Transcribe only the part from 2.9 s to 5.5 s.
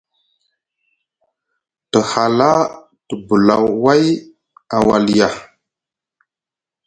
te bula vai a Walia.